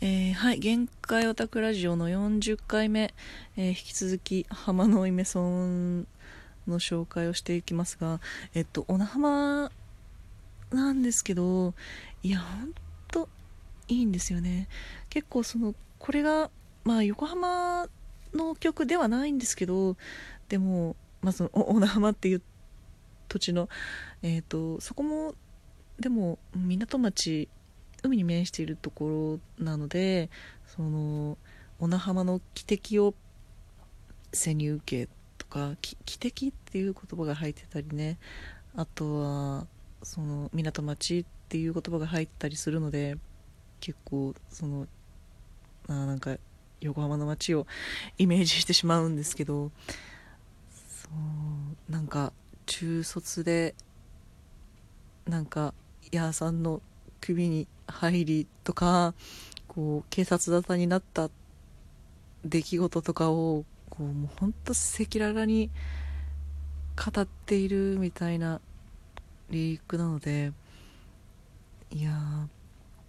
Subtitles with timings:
[0.00, 3.12] えー、はい、限界オタクラジオの40回目、
[3.56, 6.02] えー、引き続き浜のイメソン
[6.68, 8.20] の紹介をしていきますが、
[8.54, 9.72] えっと、小名浜
[10.70, 11.74] なんですけど、
[12.22, 12.74] いや、ほん
[13.08, 13.28] と
[13.88, 14.68] いいんですよね。
[15.10, 16.52] 結構その、これが、
[16.84, 17.88] まあ、横浜
[18.32, 19.96] の曲ではないんですけど、
[20.48, 22.42] でも、まあ、その、小名浜っていう
[23.26, 23.68] 土地の、
[24.22, 25.34] えっと、そこも、
[25.98, 27.48] でも、港町
[28.02, 30.30] 海に面しているところなので
[30.66, 31.36] その
[31.78, 33.14] 小名浜の汽笛を
[34.32, 35.08] 背に受け
[35.38, 38.18] とか汽笛っていう言葉が入ってたりね。
[38.76, 39.66] あとは
[40.02, 43.16] その港町っていう言葉が入ったりするので
[43.80, 44.86] 結構その
[45.88, 46.36] あなんか
[46.80, 47.66] 横浜の街を
[48.18, 49.72] イメージしてしまうんですけど
[50.70, 51.08] そ
[51.88, 52.32] うなんか
[52.66, 53.74] 中卒で
[55.26, 55.74] なんか
[56.12, 56.80] ヤーさんの
[57.20, 59.14] 首に入りとか
[59.66, 61.30] こう警察沙汰になった
[62.44, 65.70] 出来事とかをこうもうほんと赤裸々に
[66.96, 68.60] 語っているみたいな
[69.50, 70.52] リリックなので
[71.90, 72.10] いや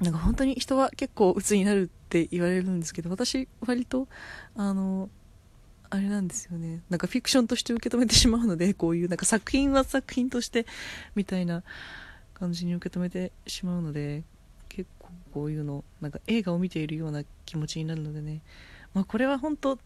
[0.00, 4.08] ーなんか本当に人は結構鬱になるって言われるんですけど私割と
[4.56, 5.08] あの
[5.90, 6.82] あれなんですよね。
[6.90, 10.66] なんかフィクションとして受け止めてしまうのでこういうなんか作品は作品として
[11.14, 11.62] みたいな
[12.34, 14.22] 感じに受け止めてしまうので
[14.68, 18.42] 結構こういうのなんか映画を見ているような気持ちになるのでね、
[18.92, 19.78] まあ、これは本当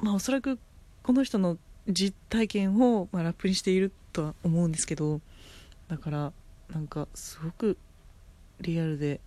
[0.00, 0.58] まあおそらく
[1.02, 1.58] この人の
[1.88, 5.20] 実体験を、まあ、ラップにしているとは思うんですけど
[5.88, 6.32] だから
[6.72, 7.78] なんかすごく
[8.60, 9.20] リアルで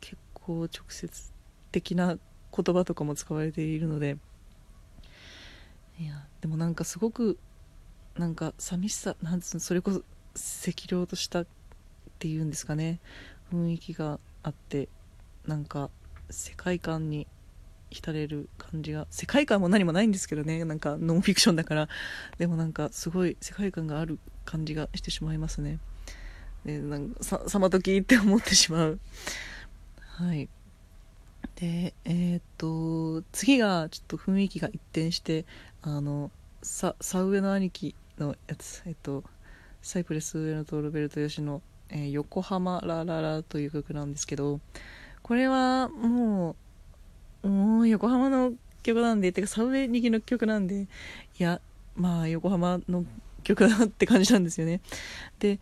[0.00, 1.32] 結構直接
[1.70, 2.16] 的な
[2.54, 4.16] 言葉とかも使われているので
[5.98, 7.38] いやでもなんかすごく
[8.16, 10.02] なんか寂しさなんつそれこそ
[10.68, 11.44] 赤涼とした
[12.22, 13.00] ていうんですかね。
[13.52, 14.88] 雰囲気があって
[15.44, 15.90] なんか
[16.30, 17.26] 世界観に
[17.90, 20.64] 浸れる感じが世界観も何もないんですけどね。
[20.64, 21.88] なんかノンフィクションだから。
[22.38, 25.80] でもなんかすごい世界観がある感じがしてしまいますね。
[26.64, 29.00] でなんかさまときって思ってしまう。
[29.98, 30.48] はい。
[31.56, 35.44] でえー、っと次がちょっと雰囲気が一転して
[35.82, 36.30] あの
[36.62, 38.84] さサウエの兄貴のやつ。
[38.86, 39.24] えっと
[39.82, 41.60] サイプレス上野とロベルト吉野
[41.92, 44.60] えー、横浜ラララという曲なんですけど、
[45.22, 46.56] これはも
[47.42, 50.86] う、もう横浜の曲なんで、てかサブウェイ2期の曲なんで、い
[51.38, 51.60] や、
[51.94, 53.04] まあ横浜の
[53.44, 54.80] 曲だなって感じなんですよね。
[55.38, 55.60] で、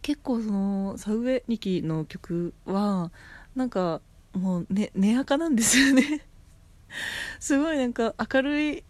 [0.00, 3.10] 結構そのサブウェイ2期の曲は、
[3.56, 4.00] なんか
[4.32, 6.24] もうね、寝垢なんですよね
[7.40, 8.84] すごいなんか明るい、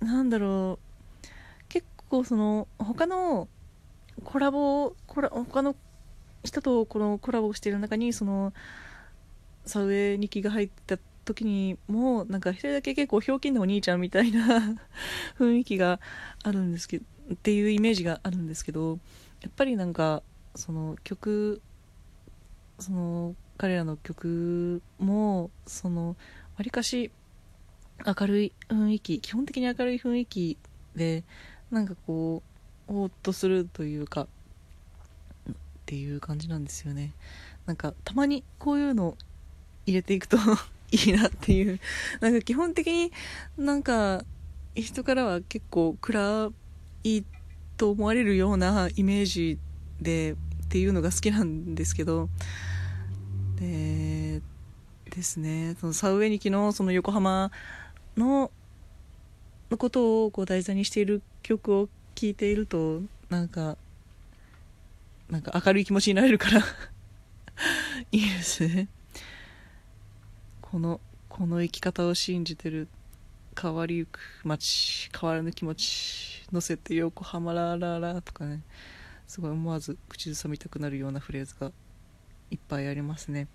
[0.00, 1.28] なんだろう、
[1.68, 3.48] 結構その他の
[4.24, 5.76] コラボコラ他の
[6.44, 8.52] 人とこのコラボしている中にその
[9.64, 14.76] サウェイ2期が入った時にもなんか一人だけ結構ひょうきんなお兄ちゃんみたいな
[15.38, 16.00] 雰囲気が
[16.42, 18.98] あるんですけどっていうイメージがあるんですけど
[19.40, 20.22] やっぱりなんか
[20.54, 21.62] その曲
[22.78, 26.16] その彼らの曲もその
[26.56, 27.12] わりかし
[28.04, 30.58] 明るい雰囲気基本的に明るい雰囲気
[30.96, 31.22] で
[31.70, 32.51] なんかこう
[32.88, 35.54] おっとするというかっ
[35.86, 37.12] ていう感じなんですよね。
[37.66, 39.16] なんかたまにこういうの
[39.86, 40.36] 入れていくと
[40.90, 41.80] いいなっていう。
[42.20, 43.12] なんか基本的に
[43.56, 44.24] なんか
[44.74, 46.50] 人からは結構暗
[47.04, 47.22] い
[47.76, 49.58] と思われるようなイメージ
[50.00, 50.36] でっ
[50.68, 52.28] ていうのが好きなんですけど。
[53.56, 54.40] で
[55.10, 55.76] ですね。
[55.80, 57.50] そのサウエニキのその横浜
[58.16, 58.50] の
[59.70, 61.88] のことをこう題材にしている曲を
[62.22, 63.76] 聞いているとなんか
[65.28, 66.62] なんか明るい気持ちになれるから。
[68.12, 68.86] いいですね。
[70.60, 72.86] このこの生き方を信じてる
[73.60, 78.62] 変わりゆく街変わらぬ気持ち乗せて横浜ラーラーラーとかね。
[79.26, 81.72] すごい思わず口ずさみたくなるようなフレーズが
[82.52, 83.48] いっぱいありますね。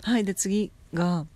[0.00, 1.26] はいで次が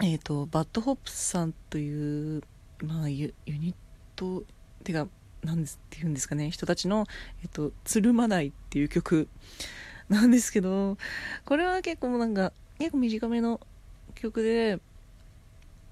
[0.00, 2.44] えっ、ー、と BAD HOP さんという
[2.80, 3.76] まあユユニッ
[4.14, 4.44] ト
[4.84, 5.08] てか
[5.46, 7.06] なんですっていうんですかね人たちの
[7.42, 9.28] 「えっと、つるまない」っていう曲
[10.10, 10.98] なんですけど
[11.44, 13.60] これは結構なんか結構短めの
[14.14, 14.78] 曲で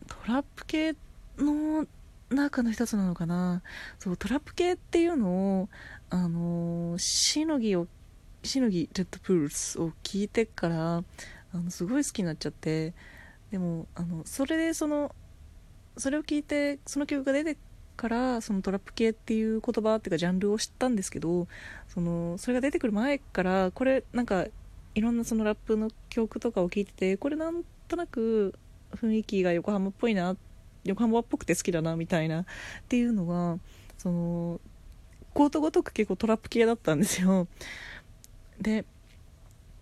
[0.07, 0.95] トラップ系
[1.39, 1.87] の
[2.31, 3.63] 中の一つなのかな。
[3.99, 5.69] そうトラップ系っていうのを
[6.11, 7.87] あのしのぎを
[8.43, 10.97] しのぎレッドプールスを聞いてから
[11.53, 12.93] あのすごい好きになっちゃって
[13.51, 15.15] でもあのそれでその
[15.97, 17.57] それを聞いてその曲が出て
[17.97, 21.47] からそのトラップ系っていう言葉っていうかジャンルを知ったんですけど
[21.89, 24.47] そのそれが出てくる前からこれなんか
[24.95, 28.55] いろんなそのラップの曲とかを聴いててこれなんとなく
[28.97, 30.37] 雰囲気が横浜っぽいな
[30.85, 32.45] 横浜っぽくて好きだなみたいなっ
[32.89, 33.59] ていうのが
[33.99, 34.61] その
[35.33, 37.49] ことごとく結構トラップ系だったんですよ。
[38.61, 38.85] で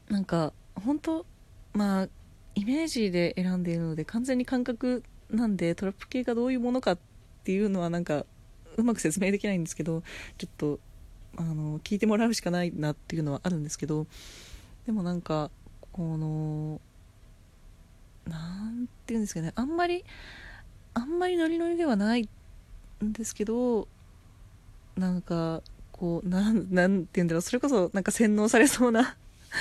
[0.08, 1.26] なんか本当
[1.75, 2.08] まあ
[2.55, 7.12] イメージで選んでいるので完全に感覚なんでトラップ系がどういうものかって
[7.44, 8.25] ていうのはなんか
[8.77, 10.03] うまく説明できないんですけど
[10.39, 10.81] ちょっと
[11.37, 14.06] あの聞いてもらうしかないなっていうのはあるんですけど
[14.87, 15.50] でもなんか
[15.93, 16.81] この
[18.29, 18.39] な
[18.71, 20.05] んていうんですかねあんまり
[20.94, 22.29] あんまりノリノリではない
[23.05, 23.89] んですけど
[24.97, 29.17] なんかこうなんなんて言うんだろうそれこそなんか洗脳されそうな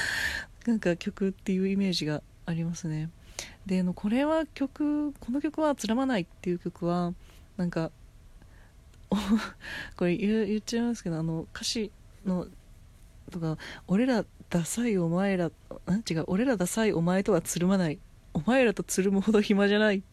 [0.67, 3.09] なんか曲っていうイメージがありますね。
[3.65, 7.13] でこれは曲この曲は「つらまない」っていう曲は
[7.61, 7.91] なんか
[9.95, 11.91] これ言言っちゃいますけどあの歌詞
[12.25, 12.47] の
[13.29, 15.51] とか「俺らダサいお前ら」ん
[16.09, 17.99] 違う「俺らダサいお前とはつるまない」
[18.33, 20.03] 「お前らとつるむほど暇じゃない」 っ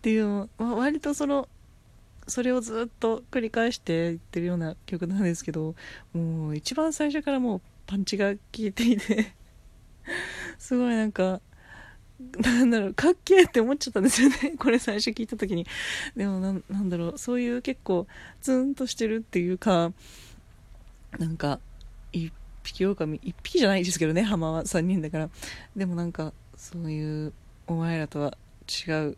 [0.00, 1.48] ていう、まあ、割とその
[2.26, 5.74] それをずっと繰り返して言ってるような曲なんですけど
[6.14, 9.34] もう一番最初からもうパンチが効いていて
[10.58, 11.42] すごいなんか
[12.38, 14.54] なんだろうかっけえって思っちゃったんですよね。
[14.58, 15.66] これ最初聞いた時に。
[16.16, 17.18] でもなんだろう。
[17.18, 18.06] そういう結構
[18.40, 19.92] ツンとしてるっていうか
[21.18, 21.60] なんか
[22.12, 22.32] 一
[22.62, 24.64] 匹狼一匹じゃないですけどね浜は。
[24.64, 25.30] 3人だから。
[25.76, 27.32] でもなんかそういう
[27.66, 28.36] お前らとは
[28.66, 29.16] 違う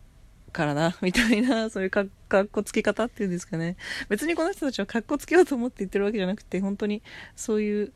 [0.53, 3.77] からな、みたいな、そういうかかっこつけ方っていうんですかね。
[4.09, 7.03] 別にこの人たちはかっこつけようと思って言ってるわけじゃなくて、本当に
[7.37, 7.93] そういう、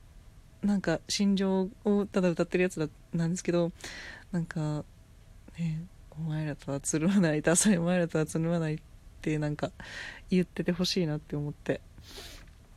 [0.63, 3.73] なんか心情をただ歌ってるやつだなんですけど、
[4.31, 4.85] なんか、
[5.59, 8.79] ね、お前らとはつるまない、ダサいお前らとはつるまないっ
[9.21, 9.71] てなんか
[10.31, 11.81] 言っててほしいなって思って。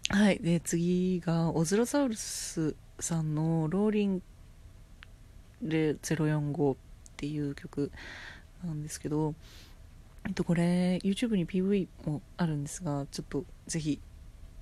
[0.09, 0.39] はい。
[0.39, 4.21] で、次が、オズロサウルスさんのローリン
[5.61, 6.77] レ045っ
[7.17, 7.91] ていう曲
[8.63, 9.33] なんですけど、
[10.27, 13.99] えっと、これ YouTube に PV もあるんですがちょっとぜひ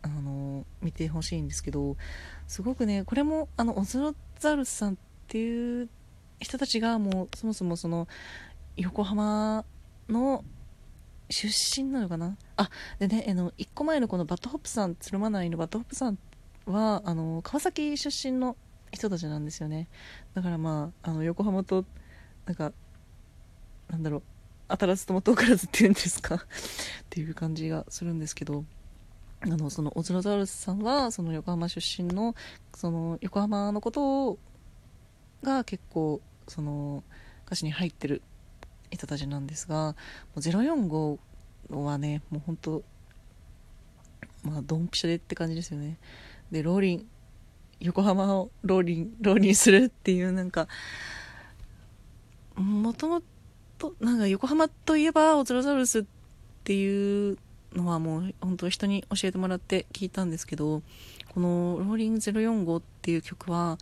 [0.01, 1.95] あの見てほしいんですけど
[2.47, 4.95] すごくねこれもあの OZROSAURUS さんっ
[5.27, 5.89] ていう
[6.39, 8.07] 人たちがもうそもそもその
[8.75, 9.65] 横浜
[10.09, 10.43] の
[11.29, 11.47] 出
[11.81, 12.37] 身なのかな？
[12.57, 12.69] あ
[12.99, 16.17] でねあの1個前のこの BAD HOP さん鶴間内の BAD HOP さん
[16.65, 18.55] はあの川崎出身の
[18.91, 19.87] 人たちなんですよね。
[20.33, 21.85] だからまああの横浜と
[22.45, 22.71] なんか
[23.89, 24.23] なんだろう
[24.67, 26.35] 当たらずとも遠からずっていうんですか？
[26.37, 26.39] っ
[27.09, 28.65] ていう感じがするんですけど
[29.41, 32.35] あのそのオズロザウルスさんはその横浜出身の
[32.75, 34.39] その横浜のことを
[35.43, 37.03] が結構その
[37.45, 38.21] 歌詞に入ってる
[38.91, 39.95] 人たちなんですが
[40.35, 41.17] 045
[41.69, 42.83] はねもう本当
[44.43, 45.97] まあドンピシャでって感じですよね。
[46.51, 47.07] でローリン
[47.79, 50.67] 横浜をローリンローリンするっていうなんか
[52.55, 53.33] もともと
[53.83, 56.03] となんか横浜といえばオズロザウルスっ
[56.63, 57.37] ていう
[57.73, 60.81] のはもう本当人に教えてもらって聞いたんですけど
[61.33, 63.77] この「ローリング045」っていう曲は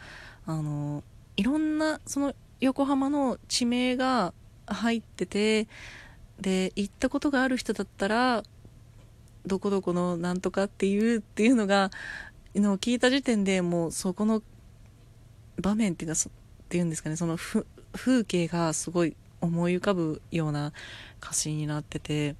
[0.46, 1.04] あの
[1.42, 4.32] いろんなその横浜の地名が
[4.68, 5.68] 入ってて
[6.40, 8.44] で行ったことがある人だったら
[9.48, 11.90] どこどこのなんとかっていうっていうのが
[12.54, 14.44] の聞いた時点でもうそこの
[15.60, 16.32] 場面っていうかっ
[16.70, 20.74] ていうんですかねその風景がすごい思い浮かぶような
[21.24, 22.36] 歌詞になってて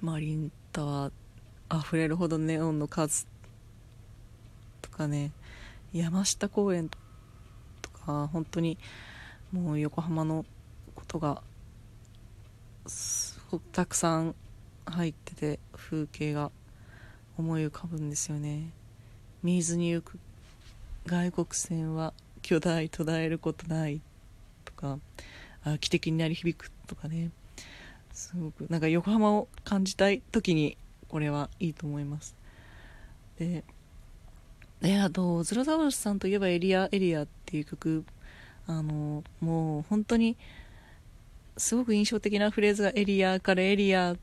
[0.00, 3.28] マリンタワー溢れるほどネオンの数
[4.82, 5.30] とかね
[5.92, 7.05] 山下公園とか
[8.06, 8.78] 本当に
[9.52, 10.44] もう横浜の
[10.94, 11.42] ことが
[12.86, 14.34] すごくたくさん
[14.86, 16.50] 入ってて風景が
[17.38, 18.70] 思い浮かぶんですよね。
[19.42, 20.18] 水に行く
[21.06, 24.00] 外国船は巨大途絶えることない
[24.64, 24.98] とか
[25.64, 27.30] あ汽笛になり響くとかね。
[28.12, 32.34] すごくなんか横浜を感じたい時にこれはいいと思います。
[33.38, 33.62] で
[34.80, 38.04] であとズラザウルスさんといえばエリアエリアっていう曲
[38.66, 40.36] あのもう本当に
[41.56, 44.16] すごく印象的なフレーズがエリアからエリア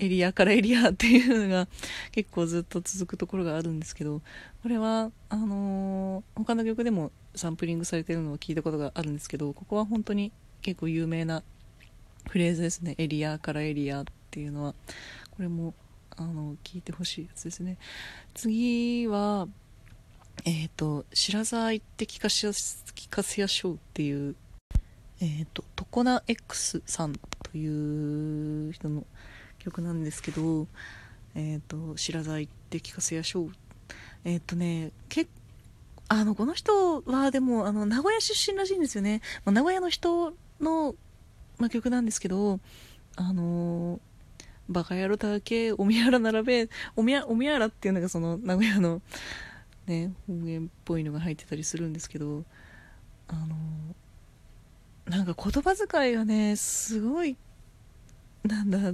[0.00, 1.66] エリアからエリアっていうのが
[2.12, 4.22] 結構ずっと続くところがあるんですけど
[4.62, 11.42] これはあの、他の曲でもサンプリングされてるのを聞いたことがあるんですけどここは本当に結構有名な
[12.28, 12.94] フレーズですね。
[12.98, 14.74] エリアからエリアっていうのは。
[15.38, 15.72] これも
[16.16, 17.78] あの聞いてほしいやつですね。
[18.34, 19.46] 次は
[20.44, 24.34] えっ、ー、と白沢行って聞かせや聞かせやしょうっていう
[25.20, 29.04] えっ、ー、とトコナ X さんという人の
[29.58, 30.66] 曲なんですけど
[31.34, 33.52] えっ、ー、と白沢行って聞かせやしょう。
[34.24, 35.30] えっ、とね結
[36.08, 40.94] あのこの人はでもあの名古屋出身らしいんですよね、まあ、名古屋の人の、
[41.58, 42.60] まあ、曲なんですけど
[43.16, 44.00] あの
[44.70, 49.02] バカ野郎だけおみやら並べおみやおみやらっていうのがその名古屋の
[49.88, 52.44] ね方言っぽいのが入ってたりするんですけど
[53.28, 53.56] あの
[55.06, 57.36] なんか言葉遣いがねすごい
[58.44, 58.92] なんだヤ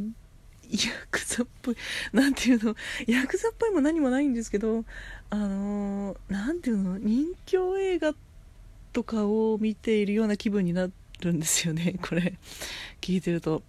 [1.10, 1.76] クザっぽい
[2.12, 2.74] なんていうの
[3.06, 4.84] ヤクザっぽいも何もないんですけど
[5.30, 8.14] あのなんていうの人気映画
[8.92, 10.88] とかを見ているような気分にな
[11.20, 12.38] るんですよねこれ。
[13.00, 13.62] 聞いてると。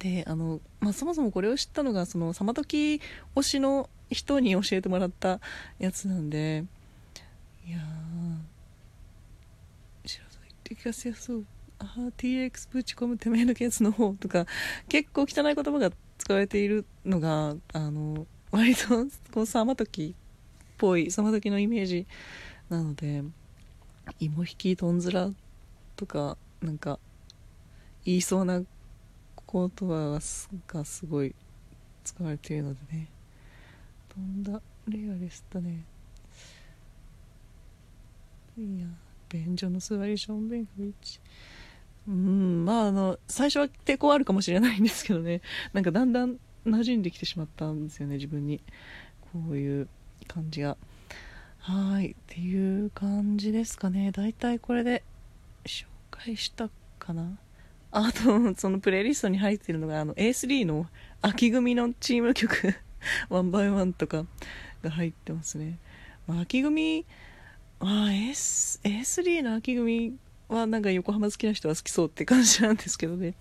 [0.00, 3.00] であの、まあ、そもそもこれを知ったのがそのさまとき
[3.36, 5.40] 推しの人に教えてもらった
[5.78, 6.64] やつなんで
[7.68, 11.44] いやー知らないって聞かせやすそう。
[11.78, 14.46] あ TX ぶち込むてめえのケースの方とか
[14.88, 22.06] 結構汚い言葉が使われているのがあの割とこうさまときっぽいさまときのイメージ
[22.68, 23.22] なので
[24.18, 25.30] 芋引きとんずら
[25.96, 26.98] とかなんか
[28.04, 28.62] 言いそうな
[29.52, 30.18] 言葉
[30.66, 31.34] がすごい
[32.04, 33.08] 使われているのでね。
[34.08, 35.84] 飛んだレアでしたね。
[38.58, 38.86] いや
[39.28, 41.20] 便所の座りションベンフチ
[42.08, 45.40] うんまああの最初は抵抗あるかもしれないんですけどね。
[45.72, 48.60] なんかだんだん馴染んできてしまったんですよね自分に。
[49.32, 49.88] こういう
[50.26, 50.76] 感じが。
[51.58, 54.12] はいっていう感じですかね。
[54.12, 55.04] だいたいこれで
[55.64, 57.38] 紹介したかな。
[57.92, 60.86] あと、そのプレイリストに入ってるのが、あの、A3 の
[61.22, 62.74] 秋組のチーム曲、
[63.28, 64.26] ワンバイワンとか
[64.82, 65.78] が入ってますね。
[66.26, 67.04] まあ、秋組、
[67.80, 70.16] まあ、S、A3 の秋組
[70.48, 73.34] はなんか横浜好きな人は好きそうって感じなんですけどね。